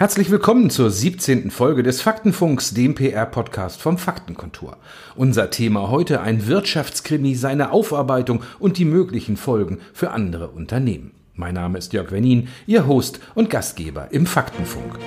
Herzlich 0.00 0.30
willkommen 0.30 0.70
zur 0.70 0.90
17. 0.90 1.50
Folge 1.50 1.82
des 1.82 2.00
Faktenfunks, 2.00 2.72
dem 2.72 2.94
PR-Podcast 2.94 3.82
vom 3.82 3.98
Faktenkontor. 3.98 4.78
Unser 5.14 5.50
Thema 5.50 5.90
heute 5.90 6.22
ein 6.22 6.46
Wirtschaftskrimi, 6.46 7.34
seine 7.34 7.70
Aufarbeitung 7.70 8.42
und 8.58 8.78
die 8.78 8.86
möglichen 8.86 9.36
Folgen 9.36 9.82
für 9.92 10.12
andere 10.12 10.48
Unternehmen. 10.48 11.10
Mein 11.34 11.52
Name 11.52 11.76
ist 11.76 11.92
Jörg 11.92 12.12
Wernin, 12.12 12.48
Ihr 12.66 12.86
Host 12.86 13.20
und 13.34 13.50
Gastgeber 13.50 14.08
im 14.10 14.24
Faktenfunk. 14.24 14.98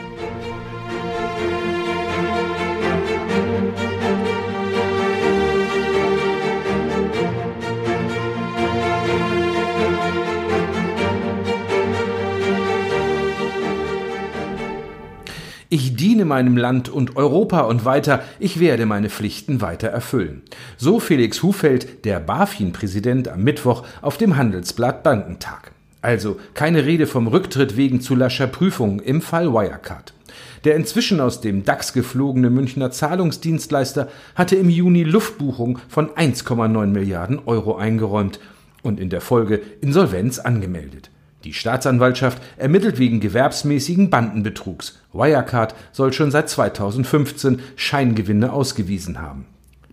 Meinem 16.34 16.58
Land 16.58 16.90
und 16.90 17.16
Europa 17.16 17.62
und 17.62 17.86
weiter, 17.86 18.24
ich 18.40 18.60
werde 18.60 18.88
meine 18.88 19.12
Pflichten 19.12 19.62
weiter 19.62 19.90
erfüllen. 19.90 20.42
So 20.78 21.00
Felix 21.00 21.44
Hufeld, 21.44 22.06
der 22.06 22.20
BaFin-Präsident 22.20 23.28
am 23.28 23.44
Mittwoch 23.44 23.84
auf 24.02 24.18
dem 24.18 24.36
Handelsblatt 24.36 25.04
Bankentag. 25.04 25.74
Also 26.02 26.40
keine 26.56 26.88
Rede 26.88 27.06
vom 27.06 27.28
Rücktritt 27.28 27.78
wegen 27.78 28.02
zu 28.02 28.16
lascher 28.16 28.48
Prüfung 28.48 29.00
im 29.00 29.22
Fall 29.22 29.54
Wirecard. 29.54 30.16
Der 30.64 30.76
inzwischen 30.76 31.20
aus 31.20 31.40
dem 31.40 31.66
DAX 31.66 31.94
geflogene 31.94 32.50
Münchner 32.50 32.90
Zahlungsdienstleister 32.90 34.08
hatte 34.34 34.56
im 34.56 34.72
Juni 34.72 35.04
Luftbuchung 35.04 35.78
von 35.88 36.10
1,9 36.10 36.88
Milliarden 36.88 37.42
Euro 37.46 37.76
eingeräumt 37.76 38.40
und 38.82 39.00
in 39.00 39.12
der 39.12 39.22
Folge 39.22 39.62
Insolvenz 39.82 40.40
angemeldet. 40.40 41.12
Die 41.44 41.54
Staatsanwaltschaft 41.54 42.42
ermittelt 42.58 43.00
wegen 43.00 43.20
gewerbsmäßigen 43.20 44.10
Bandenbetrugs. 44.10 45.00
Wirecard 45.12 45.76
soll 45.92 46.14
schon 46.14 46.32
seit 46.32 46.50
2015 46.50 47.60
Scheingewinne 47.76 48.54
ausgewiesen 48.54 49.22
haben. 49.22 49.46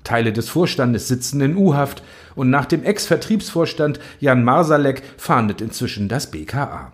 Teile 0.05 0.33
des 0.33 0.49
Vorstandes 0.49 1.09
sitzen 1.09 1.41
in 1.41 1.57
U-Haft 1.57 2.03
und 2.35 2.51
nach 2.51 2.67
dem 2.67 2.85
Ex-Vertriebsvorstand 2.85 4.01
Jan 4.21 4.45
Marsalek 4.45 5.03
fahndet 5.17 5.61
inzwischen 5.61 6.09
das 6.09 6.31
BKA. 6.31 6.93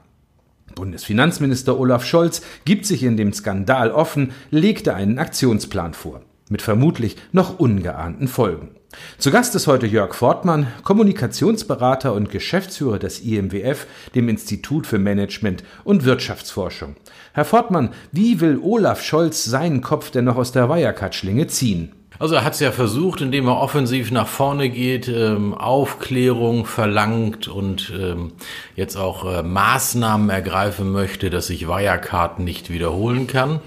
Bundesfinanzminister 0.75 1.79
Olaf 1.79 2.05
Scholz 2.05 2.43
gibt 2.65 2.87
sich 2.87 3.03
in 3.03 3.17
dem 3.17 3.33
Skandal 3.33 3.91
offen, 3.91 4.33
legte 4.51 4.95
einen 4.95 5.19
Aktionsplan 5.19 5.95
vor, 5.95 6.23
mit 6.49 6.63
vermutlich 6.63 7.17
noch 7.33 7.59
ungeahnten 7.59 8.29
Folgen. 8.29 8.71
Zu 9.19 9.31
Gast 9.31 9.55
ist 9.55 9.67
heute 9.67 9.87
Jörg 9.87 10.15
Fortmann, 10.15 10.67
Kommunikationsberater 10.83 12.13
und 12.13 12.31
Geschäftsführer 12.31 12.99
des 12.99 13.21
IMWF, 13.21 13.87
dem 14.15 14.29
Institut 14.29 14.87
für 14.87 14.99
Management 14.99 15.65
und 15.85 16.05
Wirtschaftsforschung. 16.05 16.97
Herr 17.33 17.45
Fortmann, 17.45 17.91
wie 18.13 18.41
will 18.41 18.59
Olaf 18.63 19.03
Scholz 19.03 19.45
seinen 19.45 19.81
Kopf 19.81 20.11
denn 20.11 20.25
noch 20.25 20.37
aus 20.37 20.53
der 20.53 20.69
Wirecard-Schlinge 20.69 21.47
ziehen? 21.47 21.93
Also 22.19 22.35
er 22.35 22.45
hat 22.45 22.55
es 22.55 22.61
ja 22.61 22.73
versucht, 22.73 23.21
indem 23.21 23.47
er 23.47 23.61
offensiv 23.61 24.11
nach 24.11 24.27
vorne 24.27 24.71
geht, 24.71 25.09
ähm, 25.09 25.53
Aufklärung 25.55 26.65
verlangt 26.65 27.47
und 27.47 27.93
ähm, 27.99 28.33
jetzt 28.75 28.97
auch 28.97 29.31
äh, 29.31 29.43
Maßnahmen 29.43 30.31
ergreifen 30.31 30.91
möchte, 30.93 31.29
dass 31.29 31.49
sich 31.49 31.69
Wirecard 31.69 32.39
nicht 32.39 32.71
wiederholen 32.71 33.27
kann. 33.27 33.61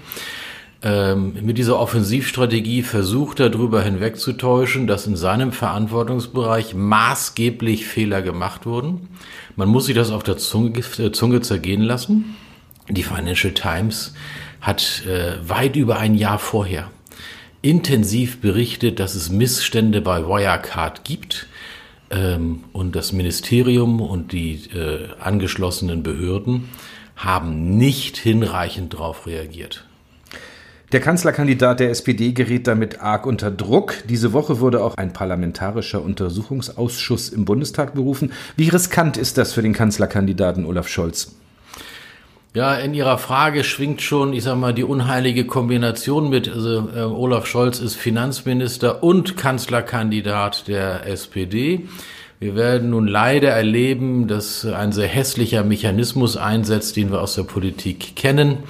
Ähm, 0.82 1.34
mit 1.42 1.58
dieser 1.58 1.78
Offensivstrategie 1.78 2.82
versucht 2.82 3.40
er 3.40 3.50
darüber 3.50 3.82
hinwegzutäuschen, 3.82 4.86
dass 4.86 5.06
in 5.06 5.14
seinem 5.16 5.52
Verantwortungsbereich 5.52 6.74
maßgeblich 6.74 7.86
Fehler 7.86 8.22
gemacht 8.22 8.64
wurden. 8.64 9.08
Man 9.56 9.68
muss 9.68 9.86
sich 9.86 9.94
das 9.94 10.10
auf 10.10 10.22
der 10.22 10.38
Zunge, 10.38 10.80
äh, 10.98 11.12
Zunge 11.12 11.42
zergehen 11.42 11.82
lassen. 11.82 12.36
Die 12.88 13.02
Financial 13.02 13.52
Times 13.52 14.14
hat 14.62 15.04
äh, 15.06 15.36
weit 15.46 15.76
über 15.76 15.98
ein 15.98 16.14
Jahr 16.14 16.38
vorher 16.38 16.90
intensiv 17.62 18.40
berichtet, 18.40 19.00
dass 19.00 19.14
es 19.14 19.30
Missstände 19.30 20.00
bei 20.00 20.26
Wirecard 20.26 21.04
gibt 21.04 21.46
ähm, 22.10 22.64
und 22.72 22.96
das 22.96 23.12
Ministerium 23.12 24.00
und 24.00 24.32
die 24.32 24.54
äh, 24.74 25.08
angeschlossenen 25.20 26.02
Behörden 26.02 26.70
haben 27.16 27.76
nicht 27.76 28.16
hinreichend 28.16 28.94
darauf 28.94 29.26
reagiert. 29.26 29.84
Der 30.92 31.00
Kanzlerkandidat 31.00 31.78
der 31.78 31.90
SPD 31.90 32.32
gerät 32.32 32.66
damit 32.66 33.00
arg 33.00 33.24
unter 33.24 33.52
Druck. 33.52 33.94
Diese 34.08 34.32
Woche 34.32 34.58
wurde 34.58 34.82
auch 34.82 34.96
ein 34.96 35.12
parlamentarischer 35.12 36.02
Untersuchungsausschuss 36.02 37.28
im 37.28 37.44
Bundestag 37.44 37.94
berufen. 37.94 38.32
Wie 38.56 38.68
riskant 38.68 39.16
ist 39.16 39.38
das 39.38 39.52
für 39.52 39.62
den 39.62 39.72
Kanzlerkandidaten 39.72 40.66
Olaf 40.66 40.88
Scholz? 40.88 41.36
Ja, 42.54 42.74
in 42.74 42.94
Ihrer 42.94 43.18
Frage 43.18 43.62
schwingt 43.62 44.02
schon, 44.02 44.32
ich 44.32 44.42
sag 44.42 44.56
mal, 44.56 44.74
die 44.74 44.82
unheilige 44.82 45.44
Kombination 45.44 46.28
mit. 46.28 46.48
Also 46.48 46.88
äh, 46.92 47.02
Olaf 47.02 47.46
Scholz 47.46 47.78
ist 47.78 47.94
Finanzminister 47.94 49.04
und 49.04 49.36
Kanzlerkandidat 49.36 50.66
der 50.66 51.06
SPD. 51.06 51.86
Wir 52.42 52.56
werden 52.56 52.88
nun 52.88 53.06
leider 53.06 53.50
erleben, 53.50 54.26
dass 54.26 54.64
ein 54.64 54.92
sehr 54.92 55.08
hässlicher 55.08 55.62
Mechanismus 55.62 56.38
einsetzt, 56.38 56.96
den 56.96 57.12
wir 57.12 57.20
aus 57.20 57.34
der 57.34 57.42
Politik 57.42 58.16
kennen. 58.16 58.60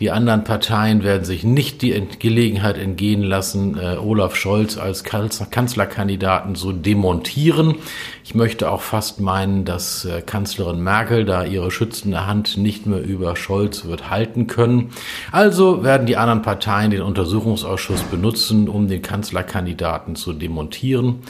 Die 0.00 0.10
anderen 0.10 0.42
Parteien 0.42 1.04
werden 1.04 1.24
sich 1.24 1.44
nicht 1.44 1.82
die 1.82 1.94
Gelegenheit 2.18 2.76
entgehen 2.78 3.22
lassen, 3.22 3.78
äh, 3.78 3.96
Olaf 3.96 4.34
Scholz 4.34 4.76
als 4.76 5.04
Kanzlerkandidaten 5.04 6.56
zu 6.56 6.72
demontieren. 6.72 7.76
Ich 8.24 8.34
möchte 8.34 8.68
auch 8.68 8.80
fast 8.80 9.20
meinen, 9.20 9.64
dass 9.64 10.04
äh, 10.04 10.20
Kanzlerin 10.22 10.80
Merkel 10.80 11.24
da 11.24 11.44
ihre 11.44 11.70
schützende 11.70 12.26
Hand 12.26 12.56
nicht 12.56 12.86
mehr 12.86 13.04
über 13.04 13.36
Scholz 13.36 13.84
wird 13.84 14.10
halten 14.10 14.48
können. 14.48 14.90
Also 15.30 15.84
werden 15.84 16.08
die 16.08 16.16
anderen 16.16 16.42
Parteien 16.42 16.90
den 16.90 17.02
Untersuchungsausschuss 17.02 18.02
benutzen, 18.02 18.68
um 18.68 18.88
den 18.88 19.00
Kanzlerkandidaten 19.00 20.16
zu 20.16 20.32
demontieren. 20.32 21.22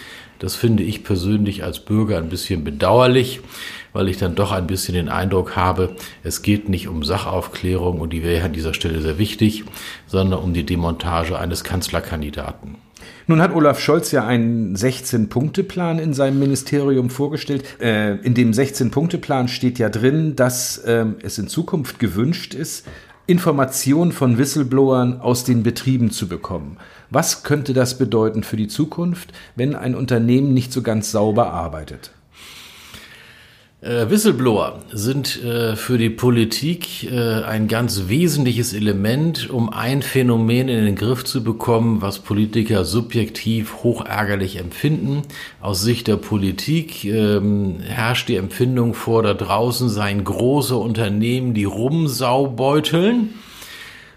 Das 0.42 0.56
finde 0.56 0.82
ich 0.82 1.04
persönlich 1.04 1.62
als 1.62 1.78
Bürger 1.78 2.18
ein 2.18 2.28
bisschen 2.28 2.64
bedauerlich, 2.64 3.42
weil 3.92 4.08
ich 4.08 4.16
dann 4.16 4.34
doch 4.34 4.50
ein 4.50 4.66
bisschen 4.66 4.96
den 4.96 5.08
Eindruck 5.08 5.54
habe, 5.54 5.94
es 6.24 6.42
geht 6.42 6.68
nicht 6.68 6.88
um 6.88 7.04
Sachaufklärung 7.04 8.00
und 8.00 8.12
die 8.12 8.24
wäre 8.24 8.46
an 8.46 8.52
dieser 8.52 8.74
Stelle 8.74 9.00
sehr 9.00 9.18
wichtig, 9.18 9.62
sondern 10.08 10.40
um 10.40 10.52
die 10.52 10.66
Demontage 10.66 11.38
eines 11.38 11.62
Kanzlerkandidaten. 11.62 12.74
Nun 13.28 13.40
hat 13.40 13.54
Olaf 13.54 13.78
Scholz 13.78 14.10
ja 14.10 14.26
einen 14.26 14.74
16-Punkte-Plan 14.74 16.00
in 16.00 16.12
seinem 16.12 16.40
Ministerium 16.40 17.08
vorgestellt. 17.08 17.62
Äh, 17.80 18.16
in 18.16 18.34
dem 18.34 18.50
16-Punkte-Plan 18.50 19.46
steht 19.46 19.78
ja 19.78 19.90
drin, 19.90 20.34
dass 20.34 20.82
ähm, 20.84 21.18
es 21.22 21.38
in 21.38 21.46
Zukunft 21.46 22.00
gewünscht 22.00 22.52
ist, 22.52 22.84
Informationen 23.26 24.10
von 24.10 24.36
Whistleblowern 24.36 25.20
aus 25.20 25.44
den 25.44 25.62
Betrieben 25.62 26.10
zu 26.10 26.26
bekommen. 26.26 26.76
Was 27.08 27.44
könnte 27.44 27.72
das 27.72 27.96
bedeuten 27.96 28.42
für 28.42 28.56
die 28.56 28.66
Zukunft, 28.66 29.32
wenn 29.54 29.76
ein 29.76 29.94
Unternehmen 29.94 30.52
nicht 30.54 30.72
so 30.72 30.82
ganz 30.82 31.12
sauber 31.12 31.52
arbeitet? 31.52 32.10
Äh, 33.82 34.08
Whistleblower 34.08 34.78
sind 34.92 35.42
äh, 35.42 35.74
für 35.74 35.98
die 35.98 36.08
Politik 36.08 37.10
äh, 37.10 37.42
ein 37.42 37.66
ganz 37.66 38.04
wesentliches 38.06 38.74
Element, 38.74 39.50
um 39.50 39.70
ein 39.70 40.02
Phänomen 40.02 40.68
in 40.68 40.84
den 40.84 40.94
Griff 40.94 41.24
zu 41.24 41.42
bekommen, 41.42 42.00
was 42.00 42.20
Politiker 42.20 42.84
subjektiv 42.84 43.82
hochärgerlich 43.82 44.60
empfinden. 44.60 45.22
Aus 45.60 45.82
Sicht 45.82 46.06
der 46.06 46.16
Politik 46.16 47.04
ähm, 47.04 47.80
herrscht 47.80 48.28
die 48.28 48.36
Empfindung 48.36 48.94
vor, 48.94 49.24
da 49.24 49.34
draußen 49.34 49.88
seien 49.88 50.22
große 50.22 50.76
Unternehmen, 50.76 51.52
die 51.52 51.64
rumsaubeuteln 51.64 53.30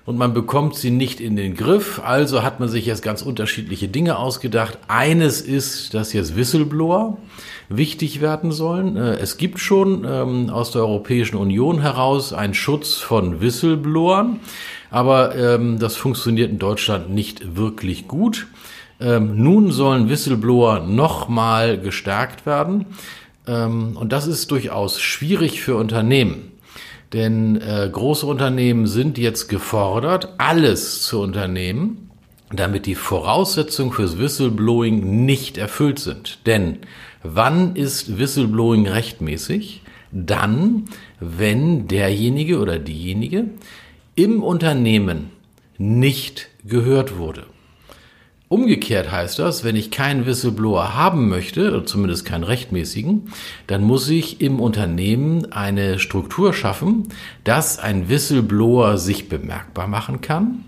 und 0.05 0.17
man 0.17 0.33
bekommt 0.33 0.75
sie 0.75 0.91
nicht 0.91 1.19
in 1.19 1.35
den 1.35 1.55
Griff. 1.55 1.99
Also 2.03 2.43
hat 2.43 2.59
man 2.59 2.69
sich 2.69 2.85
jetzt 2.85 3.01
ganz 3.01 3.21
unterschiedliche 3.23 3.88
Dinge 3.88 4.17
ausgedacht. 4.17 4.77
Eines 4.88 5.41
ist, 5.41 5.93
dass 5.93 6.13
jetzt 6.13 6.35
Whistleblower 6.35 7.17
wichtig 7.69 8.21
werden 8.21 8.51
sollen. 8.51 8.97
Äh, 8.97 9.16
es 9.16 9.38
gibt 9.38 9.59
schon 9.59 10.05
ähm, 10.07 10.49
aus 10.49 10.71
der 10.71 10.81
Europäischen 10.81 11.38
Union 11.38 11.81
heraus 11.81 12.33
einen 12.33 12.53
Schutz 12.53 12.95
von 12.95 13.41
Whistleblowern, 13.41 14.39
aber 14.91 15.35
ähm, 15.35 15.79
das 15.79 15.96
funktioniert 15.96 16.51
in 16.51 16.59
Deutschland 16.59 17.09
nicht 17.09 17.55
wirklich 17.55 18.08
gut. 18.08 18.47
Ähm, 18.99 19.41
nun 19.41 19.72
sollen 19.72 20.08
Whistleblower 20.08 20.81
nochmal 20.81 21.79
gestärkt 21.79 22.46
werden. 22.46 22.85
Und 23.47 24.11
das 24.11 24.25
ist 24.25 24.49
durchaus 24.49 24.99
schwierig 24.99 25.61
für 25.61 25.75
Unternehmen. 25.75 26.54
Denn 27.16 27.62
äh, 27.62 27.90
große 27.90 28.26
Unternehmen 28.26 28.88
sind 28.88 29.17
jetzt 29.17 29.47
gefordert, 29.47 30.34
alles 30.38 31.03
zu 31.03 31.22
unternehmen, 31.22 32.09
damit 32.52 32.85
die 32.85 32.96
Voraussetzungen 32.96 33.94
fürs 33.94 34.17
Whistleblowing 34.17 35.26
nicht 35.26 35.58
erfüllt 35.58 36.00
sind. 36.00 36.46
Denn 36.46 36.79
wann 37.23 37.78
ist 37.78 38.17
Whistleblowing 38.17 38.85
rechtmäßig? 38.90 39.82
Dann, 40.12 40.90
wenn 41.22 41.88
derjenige 41.88 42.59
oder 42.59 42.79
diejenige 42.79 43.46
im 44.16 44.44
Unternehmen 44.44 45.29
nicht 45.78 46.50
gehört 46.66 47.18
wurde. 47.18 47.46
Umgekehrt 48.47 49.12
heißt 49.12 49.40
das, 49.40 49.64
wenn 49.64 49.76
ich 49.76 49.90
keinen 49.90 50.28
Whistleblower 50.28 50.94
haben 50.94 51.30
möchte, 51.30 51.84
zumindest 51.84 52.26
keinen 52.26 52.44
rechtmäßigen, 52.44 53.32
dann 53.66 53.84
muss 53.84 54.08
ich 54.08 54.40
im 54.40 54.59
Unternehmen 54.59 55.52
eine 55.52 55.97
Struktur 55.97 56.53
schaffen, 56.53 57.08
dass 57.44 57.80
ein 57.80 58.08
Whistleblower 58.08 59.00
sich 59.00 59.30
bemerkbar 59.30 59.88
machen 59.88 60.22
kann, 60.22 60.64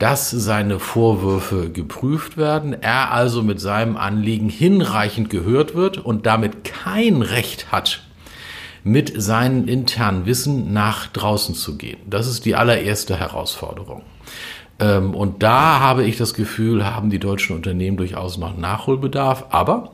dass 0.00 0.30
seine 0.30 0.80
Vorwürfe 0.80 1.70
geprüft 1.70 2.36
werden, 2.36 2.72
er 2.72 3.12
also 3.12 3.44
mit 3.44 3.60
seinem 3.60 3.96
Anliegen 3.96 4.48
hinreichend 4.48 5.30
gehört 5.30 5.76
wird 5.76 5.98
und 5.98 6.26
damit 6.26 6.64
kein 6.64 7.22
Recht 7.22 7.70
hat, 7.70 8.02
mit 8.82 9.20
seinem 9.20 9.68
internen 9.68 10.26
Wissen 10.26 10.72
nach 10.72 11.06
draußen 11.08 11.54
zu 11.54 11.76
gehen. 11.76 11.98
Das 12.08 12.26
ist 12.26 12.44
die 12.44 12.54
allererste 12.54 13.18
Herausforderung. 13.18 14.02
Ähm, 14.78 15.14
und 15.14 15.42
da 15.42 15.80
habe 15.80 16.04
ich 16.04 16.16
das 16.16 16.34
Gefühl, 16.34 16.84
haben 16.84 17.10
die 17.10 17.18
deutschen 17.18 17.54
Unternehmen 17.54 17.96
durchaus 17.96 18.38
noch 18.38 18.56
Nachholbedarf. 18.56 19.46
Aber 19.50 19.92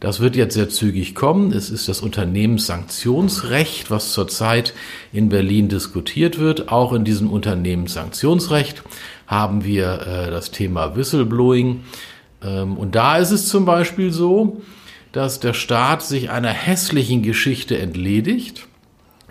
das 0.00 0.20
wird 0.20 0.36
jetzt 0.36 0.54
sehr 0.54 0.68
zügig 0.68 1.14
kommen. 1.14 1.52
Es 1.52 1.70
ist 1.70 1.88
das 1.88 2.00
Unternehmenssanktionsrecht, 2.00 3.90
was 3.90 4.12
zurzeit 4.12 4.74
in 5.12 5.28
Berlin 5.28 5.68
diskutiert 5.68 6.38
wird. 6.38 6.70
Auch 6.70 6.92
in 6.92 7.04
diesem 7.04 7.30
Unternehmenssanktionsrecht 7.30 8.82
haben 9.26 9.64
wir 9.64 10.06
äh, 10.06 10.30
das 10.30 10.50
Thema 10.50 10.96
Whistleblowing. 10.96 11.84
Ähm, 12.42 12.76
und 12.76 12.94
da 12.94 13.16
ist 13.16 13.30
es 13.30 13.48
zum 13.48 13.64
Beispiel 13.64 14.12
so, 14.12 14.60
dass 15.16 15.40
der 15.40 15.54
Staat 15.54 16.02
sich 16.02 16.30
einer 16.30 16.50
hässlichen 16.50 17.22
Geschichte 17.22 17.78
entledigt 17.78 18.68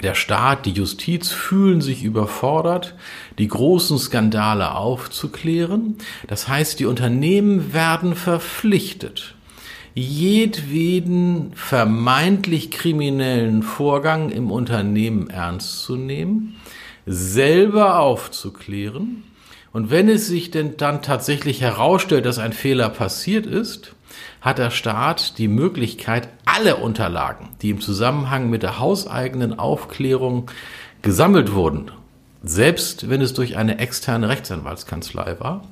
der 0.04 0.14
Staat, 0.14 0.66
die 0.66 0.72
Justiz 0.72 1.32
fühlen 1.32 1.80
sich 1.80 2.04
überfordert, 2.04 2.96
die 3.38 3.48
großen 3.48 3.98
Skandale 3.98 4.76
aufzuklären. 4.76 5.96
Das 6.28 6.50
heißt, 6.50 6.80
die 6.80 6.86
Unternehmen 6.86 7.74
werden 7.74 8.16
verpflichtet, 8.16 9.36
jedweden 9.94 11.54
vermeintlich 11.56 12.72
kriminellen 12.72 13.64
Vorgang 13.64 14.32
im 14.32 14.52
Unternehmen 14.52 15.30
ernst 15.30 15.84
zu 15.84 15.96
nehmen, 15.96 16.58
selber 17.06 18.00
aufzuklären. 18.00 19.24
Und 19.72 19.92
wenn 19.92 20.10
es 20.10 20.28
sich 20.28 20.52
denn 20.52 20.76
dann 20.76 21.02
tatsächlich 21.02 21.62
herausstellt, 21.62 22.26
dass 22.26 22.38
ein 22.38 22.54
Fehler 22.54 22.90
passiert 22.90 23.46
ist, 23.46 23.95
hat 24.46 24.60
der 24.60 24.70
Staat 24.70 25.40
die 25.40 25.48
Möglichkeit, 25.48 26.30
alle 26.46 26.76
Unterlagen, 26.76 27.50
die 27.64 27.72
im 27.72 27.82
Zusammenhang 27.82 28.48
mit 28.48 28.62
der 28.62 28.78
hauseigenen 28.78 29.58
Aufklärung 29.58 30.52
gesammelt 31.02 31.54
wurden, 31.54 31.90
selbst 32.44 33.10
wenn 33.10 33.22
es 33.22 33.34
durch 33.34 33.58
eine 33.58 33.80
externe 33.80 34.30
Rechtsanwaltskanzlei 34.30 35.40
war, 35.40 35.64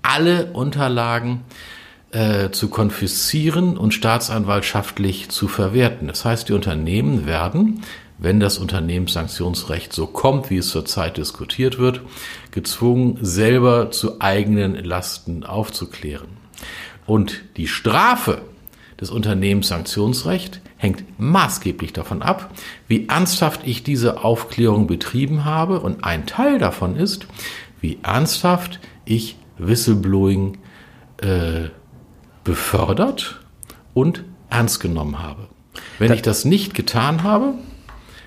alle 0.00 0.46
Unterlagen 0.54 1.44
äh, 2.10 2.48
zu 2.48 2.70
konfiszieren 2.70 3.76
und 3.76 3.92
staatsanwaltschaftlich 3.92 5.28
zu 5.28 5.46
verwerten. 5.46 6.08
Das 6.08 6.24
heißt, 6.24 6.48
die 6.48 6.54
Unternehmen 6.54 7.26
werden, 7.26 7.82
wenn 8.16 8.40
das 8.40 8.56
Unternehmenssanktionsrecht 8.56 9.92
so 9.92 10.06
kommt, 10.06 10.48
wie 10.48 10.56
es 10.56 10.70
zurzeit 10.70 11.18
diskutiert 11.18 11.78
wird, 11.78 12.00
gezwungen, 12.50 13.18
selber 13.20 13.90
zu 13.90 14.22
eigenen 14.22 14.74
Lasten 14.82 15.44
aufzuklären. 15.44 16.41
Und 17.06 17.42
die 17.56 17.66
Strafe 17.66 18.42
des 19.00 19.10
Unternehmenssanktionsrecht 19.10 20.60
hängt 20.76 21.04
maßgeblich 21.18 21.92
davon 21.92 22.22
ab, 22.22 22.52
wie 22.88 23.08
ernsthaft 23.08 23.62
ich 23.64 23.82
diese 23.82 24.24
Aufklärung 24.24 24.86
betrieben 24.86 25.44
habe. 25.44 25.80
Und 25.80 26.04
ein 26.04 26.26
Teil 26.26 26.58
davon 26.58 26.96
ist, 26.96 27.26
wie 27.80 27.98
ernsthaft 28.02 28.80
ich 29.04 29.36
Whistleblowing 29.58 30.58
äh, 31.18 31.68
befördert 32.44 33.40
und 33.94 34.24
ernst 34.50 34.80
genommen 34.80 35.20
habe. 35.20 35.48
Wenn 35.98 36.12
ich 36.12 36.22
das 36.22 36.44
nicht 36.44 36.74
getan 36.74 37.22
habe, 37.22 37.54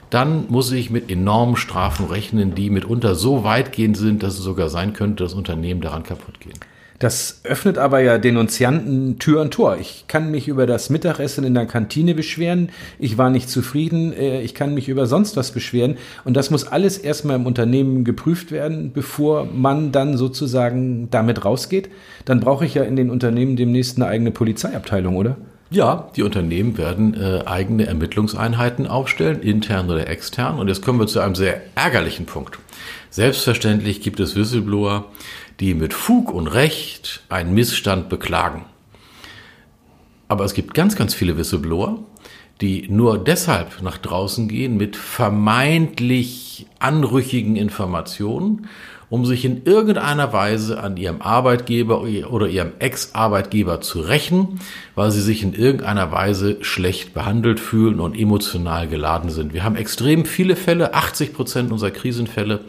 dann 0.10 0.46
muss 0.50 0.72
ich 0.72 0.90
mit 0.90 1.12
enormen 1.12 1.56
Strafen 1.56 2.06
rechnen, 2.06 2.56
die 2.56 2.70
mitunter 2.70 3.16
so 3.16 3.44
weitgehend 3.44 3.98
sind, 3.98 4.24
dass 4.24 4.36
es 4.36 4.44
sogar 4.44 4.70
sein 4.70 4.94
könnte, 4.94 5.24
dass 5.24 5.34
Unternehmen 5.34 5.82
daran 5.82 6.04
kaputt 6.04 6.40
gehen. 6.40 6.58
Das 7.00 7.42
öffnet 7.44 7.78
aber 7.78 8.00
ja 8.00 8.18
Denunzianten 8.18 9.20
Tür 9.20 9.42
und 9.42 9.52
Tor. 9.52 9.78
Ich 9.78 10.06
kann 10.08 10.32
mich 10.32 10.48
über 10.48 10.66
das 10.66 10.90
Mittagessen 10.90 11.44
in 11.44 11.54
der 11.54 11.66
Kantine 11.66 12.16
beschweren. 12.16 12.70
Ich 13.00 13.18
war 13.18 13.30
nicht 13.30 13.50
zufrieden. 13.50 14.14
Äh, 14.14 14.42
ich 14.42 14.54
kann 14.54 14.74
mich 14.74 14.88
über 14.88 15.06
sonst 15.06 15.36
was 15.36 15.52
beschweren. 15.52 15.98
Und 16.24 16.38
das 16.38 16.52
muss 16.52 16.66
alles 16.66 16.98
erstmal 16.98 17.36
im 17.36 17.46
Unternehmen 17.46 18.06
geprüft 18.06 18.52
werden, 18.52 18.92
bevor 18.94 19.46
man 19.46 19.92
dann 19.92 20.16
sozusagen 20.16 21.10
damit 21.12 21.44
rausgeht. 21.44 21.90
Dann 22.24 22.40
brauche 22.40 22.66
ich 22.66 22.76
ja 22.76 22.84
in 22.84 22.96
den 22.96 23.10
Unternehmen 23.10 23.58
demnächst 23.58 23.98
eine 23.98 24.08
eigene 24.08 24.32
Polizeiabteilung, 24.32 25.18
oder? 25.18 25.36
Ja, 25.72 26.10
die 26.16 26.24
Unternehmen 26.24 26.78
werden 26.78 27.16
äh, 27.20 27.44
eigene 27.46 27.88
Ermittlungseinheiten 27.88 28.86
aufstellen, 28.86 29.42
intern 29.42 29.90
oder 29.90 30.08
extern. 30.08 30.60
Und 30.60 30.68
jetzt 30.68 30.84
kommen 30.84 31.00
wir 31.00 31.08
zu 31.08 31.20
einem 31.20 31.36
sehr 31.36 31.62
ärgerlichen 31.76 32.26
Punkt. 32.26 32.60
Selbstverständlich 33.10 34.02
gibt 34.02 34.20
es 34.20 34.36
Whistleblower, 34.36 35.06
die 35.60 35.74
mit 35.74 35.94
Fug 35.94 36.32
und 36.32 36.48
Recht 36.48 37.24
einen 37.30 37.54
Missstand 37.54 38.10
beklagen. 38.10 38.66
Aber 40.28 40.44
es 40.44 40.54
gibt 40.54 40.74
ganz, 40.74 40.96
ganz 40.96 41.14
viele 41.14 41.38
Whistleblower, 41.38 42.00
die 42.62 42.88
nur 42.90 43.18
deshalb 43.18 43.82
nach 43.82 43.98
draußen 43.98 44.48
gehen 44.48 44.78
mit 44.78 44.96
vermeintlich 44.96 46.68
anrüchigen 46.80 47.56
Informationen, 47.58 48.68
um 49.10 49.26
sich 49.26 49.46
in 49.46 49.66
irgendeiner 49.66 50.34
Weise 50.34 50.82
an 50.82 50.98
ihrem 50.98 51.22
Arbeitgeber 51.22 52.02
oder 52.02 52.48
ihrem 52.48 52.72
Ex-Arbeitgeber 52.80 53.82
zu 53.82 54.00
rächen, 54.02 54.60
weil 54.96 55.12
sie 55.12 55.22
sich 55.22 55.44
in 55.44 55.54
irgendeiner 55.54 56.12
Weise 56.12 56.58
schlecht 56.62 57.14
behandelt 57.14 57.60
fühlen 57.60 58.00
und 58.00 58.18
emotional 58.18 58.88
geladen 58.88 59.30
sind. 59.30 59.54
Wir 59.54 59.64
haben 59.64 59.76
extrem 59.76 60.26
viele 60.26 60.56
Fälle, 60.56 60.94
80 60.94 61.34
Prozent 61.34 61.72
unserer 61.72 61.92
Krisenfälle 61.92 62.62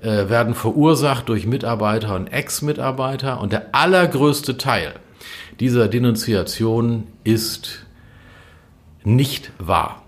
äh, 0.00 0.28
werden 0.28 0.54
verursacht 0.54 1.28
durch 1.28 1.46
Mitarbeiter 1.46 2.14
und 2.16 2.28
Ex-Mitarbeiter 2.28 3.40
und 3.40 3.52
der 3.52 3.74
allergrößte 3.74 4.56
Teil 4.56 4.94
dieser 5.60 5.88
Denunziation 5.88 7.08
ist 7.24 7.86
nicht 9.16 9.52
wahr, 9.58 10.02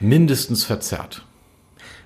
mindestens 0.00 0.64
verzerrt. 0.64 1.24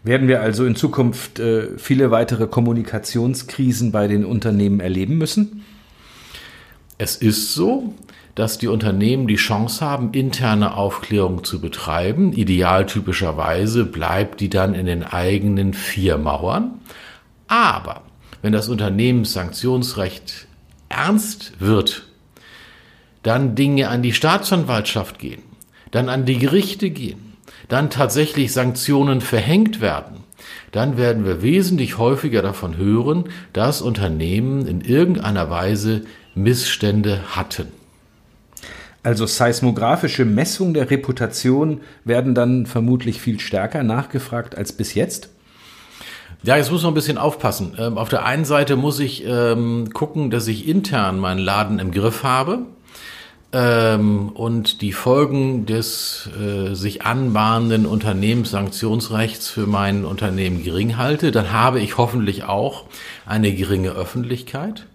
Werden 0.02 0.28
wir 0.28 0.40
also 0.40 0.64
in 0.64 0.76
Zukunft 0.76 1.38
äh, 1.38 1.78
viele 1.78 2.10
weitere 2.10 2.46
Kommunikationskrisen 2.46 3.92
bei 3.92 4.08
den 4.08 4.24
Unternehmen 4.24 4.80
erleben 4.80 5.18
müssen? 5.18 5.64
Es 6.96 7.16
ist 7.16 7.54
so, 7.54 7.94
dass 8.34 8.58
die 8.58 8.68
Unternehmen 8.68 9.26
die 9.26 9.36
Chance 9.36 9.84
haben, 9.84 10.12
interne 10.12 10.74
Aufklärung 10.74 11.44
zu 11.44 11.60
betreiben. 11.60 12.32
Idealtypischerweise 12.32 13.84
bleibt 13.84 14.40
die 14.40 14.48
dann 14.48 14.74
in 14.74 14.86
den 14.86 15.02
eigenen 15.02 15.74
vier 15.74 16.16
Mauern. 16.16 16.80
Aber 17.48 18.02
wenn 18.40 18.52
das 18.52 18.68
Unternehmenssanktionsrecht 18.68 20.46
ernst 20.88 21.60
wird, 21.60 22.06
dann 23.22 23.54
Dinge 23.54 23.88
an 23.88 24.02
die 24.02 24.14
Staatsanwaltschaft 24.14 25.18
gehen, 25.18 25.42
dann 25.90 26.08
an 26.08 26.24
die 26.24 26.38
Gerichte 26.38 26.90
gehen, 26.90 27.36
dann 27.68 27.90
tatsächlich 27.90 28.52
Sanktionen 28.52 29.20
verhängt 29.20 29.80
werden, 29.80 30.18
dann 30.72 30.96
werden 30.96 31.24
wir 31.24 31.42
wesentlich 31.42 31.98
häufiger 31.98 32.42
davon 32.42 32.76
hören, 32.76 33.24
dass 33.52 33.82
Unternehmen 33.82 34.66
in 34.66 34.80
irgendeiner 34.80 35.50
Weise 35.50 36.02
Missstände 36.34 37.20
hatten. 37.34 37.68
Also 39.02 39.24
seismografische 39.26 40.24
Messungen 40.24 40.74
der 40.74 40.90
Reputation 40.90 41.80
werden 42.04 42.34
dann 42.34 42.66
vermutlich 42.66 43.20
viel 43.20 43.40
stärker 43.40 43.82
nachgefragt 43.82 44.56
als 44.56 44.72
bis 44.72 44.94
jetzt? 44.94 45.30
Ja, 46.42 46.56
jetzt 46.56 46.70
muss 46.70 46.82
man 46.82 46.92
ein 46.92 46.94
bisschen 46.94 47.18
aufpassen. 47.18 47.74
Ähm, 47.78 47.98
auf 47.98 48.08
der 48.08 48.24
einen 48.24 48.44
Seite 48.44 48.76
muss 48.76 48.98
ich 48.98 49.24
ähm, 49.26 49.90
gucken, 49.92 50.30
dass 50.30 50.48
ich 50.48 50.68
intern 50.68 51.18
meinen 51.18 51.38
Laden 51.38 51.78
im 51.78 51.92
Griff 51.92 52.22
habe 52.22 52.66
ähm, 53.52 54.28
und 54.30 54.80
die 54.80 54.92
Folgen 54.92 55.66
des 55.66 56.28
äh, 56.40 56.74
sich 56.74 57.02
anbahnenden 57.02 57.86
Unternehmenssanktionsrechts 57.86 59.48
für 59.48 59.66
mein 59.66 60.04
Unternehmen 60.04 60.62
gering 60.62 60.96
halte. 60.96 61.32
Dann 61.32 61.52
habe 61.52 61.80
ich 61.80 61.96
hoffentlich 61.96 62.44
auch 62.44 62.84
eine 63.26 63.52
geringe 63.52 63.90
Öffentlichkeit. 63.90 64.86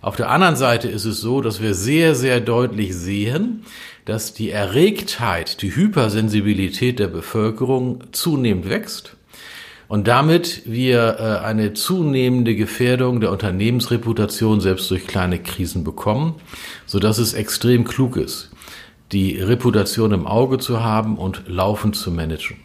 Auf 0.00 0.16
der 0.16 0.30
anderen 0.30 0.56
Seite 0.56 0.88
ist 0.88 1.06
es 1.06 1.20
so, 1.20 1.40
dass 1.40 1.62
wir 1.62 1.74
sehr, 1.74 2.14
sehr 2.14 2.40
deutlich 2.40 2.94
sehen, 2.94 3.64
dass 4.04 4.34
die 4.34 4.50
Erregtheit, 4.50 5.62
die 5.62 5.74
Hypersensibilität 5.74 6.98
der 6.98 7.08
Bevölkerung 7.08 8.04
zunehmend 8.12 8.68
wächst 8.68 9.16
und 9.88 10.08
damit 10.08 10.62
wir 10.64 11.16
äh, 11.18 11.44
eine 11.44 11.72
zunehmende 11.72 12.54
Gefährdung 12.54 13.20
der 13.20 13.30
Unternehmensreputation 13.30 14.60
selbst 14.60 14.90
durch 14.90 15.06
kleine 15.06 15.38
Krisen 15.38 15.84
bekommen, 15.84 16.36
so 16.86 16.98
dass 16.98 17.18
es 17.18 17.34
extrem 17.34 17.84
klug 17.84 18.16
ist, 18.16 18.50
die 19.12 19.40
Reputation 19.40 20.12
im 20.12 20.26
Auge 20.26 20.58
zu 20.58 20.82
haben 20.82 21.18
und 21.18 21.44
laufend 21.46 21.96
zu 21.96 22.10
managen. 22.10 22.56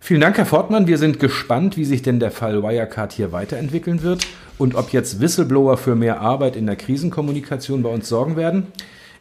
Vielen 0.00 0.20
Dank, 0.20 0.38
Herr 0.38 0.46
Fortmann. 0.46 0.86
Wir 0.86 0.96
sind 0.96 1.20
gespannt, 1.20 1.76
wie 1.76 1.84
sich 1.84 2.02
denn 2.02 2.18
der 2.18 2.30
Fall 2.30 2.62
Wirecard 2.62 3.12
hier 3.12 3.32
weiterentwickeln 3.32 4.02
wird 4.02 4.26
und 4.56 4.74
ob 4.74 4.90
jetzt 4.92 5.20
Whistleblower 5.20 5.76
für 5.76 5.94
mehr 5.96 6.20
Arbeit 6.20 6.56
in 6.56 6.66
der 6.66 6.76
Krisenkommunikation 6.76 7.82
bei 7.82 7.90
uns 7.90 8.08
sorgen 8.08 8.36
werden. 8.36 8.68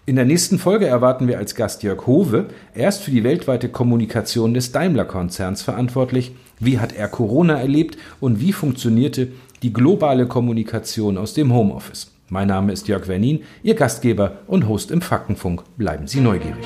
In 0.06 0.16
der 0.16 0.24
nächsten 0.24 0.58
Folge 0.58 0.88
erwarten 0.88 1.28
wir 1.28 1.38
als 1.38 1.56
Gast 1.56 1.84
Jörg 1.84 2.08
Hove. 2.08 2.46
Er 2.74 2.88
ist 2.88 3.04
für 3.04 3.12
die 3.12 3.26
weltweite 3.26 3.68
Kommunikation 3.68 4.54
des 4.54 4.72
Daimler-Konzerns 4.72 5.62
verantwortlich. 5.62 6.32
Wie 6.60 6.80
hat 6.80 6.94
er 6.94 7.08
Corona 7.08 7.60
erlebt 7.60 7.98
und 8.20 8.40
wie 8.40 8.52
funktionierte 8.52 9.28
die 9.62 9.74
globale 9.74 10.26
Kommunikation 10.26 11.18
aus 11.18 11.34
dem 11.34 11.54
Homeoffice? 11.54 12.12
Mein 12.30 12.48
Name 12.48 12.74
ist 12.74 12.88
Jörg 12.88 13.08
Wernin, 13.08 13.44
Ihr 13.62 13.76
Gastgeber 13.76 14.40
und 14.48 14.68
Host 14.68 14.90
im 14.90 15.02
Faktenfunk. 15.02 15.64
Bleiben 15.78 16.08
Sie 16.08 16.20
neugierig. 16.20 16.66